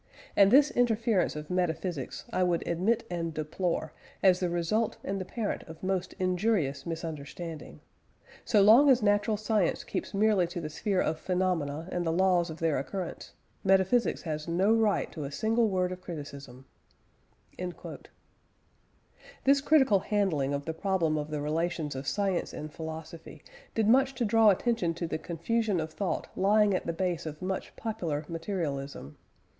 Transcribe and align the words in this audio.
And 0.35 0.49
this 0.49 0.71
interference 0.71 1.35
of 1.35 1.51
metaphysics 1.51 2.25
I 2.33 2.41
would 2.41 2.67
admit 2.67 3.03
and 3.11 3.31
deplore, 3.35 3.93
as 4.23 4.39
the 4.39 4.49
result 4.49 4.97
and 5.03 5.21
the 5.21 5.25
parent 5.25 5.61
of 5.67 5.83
most 5.83 6.15
injurious 6.17 6.87
misunderstanding.... 6.87 7.81
So 8.43 8.63
long 8.63 8.89
as 8.89 9.03
natural 9.03 9.37
science 9.37 9.83
keeps 9.83 10.11
merely 10.11 10.47
to 10.47 10.59
the 10.59 10.71
sphere 10.71 11.01
of 11.01 11.19
phenomena 11.19 11.87
and 11.91 12.03
the 12.03 12.11
laws 12.11 12.49
of 12.49 12.57
their 12.57 12.79
occurrence, 12.79 13.33
metaphysics 13.63 14.23
has 14.23 14.47
no 14.47 14.73
right 14.73 15.11
to 15.11 15.23
a 15.23 15.31
single 15.31 15.67
word 15.67 15.91
of 15.91 16.01
criticism" 16.01 16.65
(p. 17.51 17.57
285). 17.57 18.11
This 19.43 19.61
critical 19.61 19.99
handling 19.99 20.51
of 20.55 20.65
the 20.65 20.73
problem 20.73 21.15
of 21.15 21.29
the 21.29 21.41
relations 21.41 21.93
of 21.93 22.07
science 22.07 22.53
and 22.53 22.73
philosophy 22.73 23.43
did 23.75 23.87
much 23.87 24.15
to 24.15 24.25
draw 24.25 24.49
attention 24.49 24.95
to 24.95 25.05
the 25.05 25.19
confusion 25.19 25.79
of 25.79 25.93
thought 25.93 26.27
lying 26.35 26.73
at 26.73 26.87
the 26.87 26.91
base 26.91 27.27
of 27.27 27.39
much 27.43 27.75
popular 27.75 28.25
materialism. 28.27 29.15